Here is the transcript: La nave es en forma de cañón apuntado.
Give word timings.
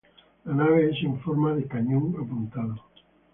La 0.45 0.55
nave 0.55 0.89
es 0.89 1.03
en 1.03 1.19
forma 1.19 1.53
de 1.53 1.67
cañón 1.67 2.15
apuntado. 2.19 2.85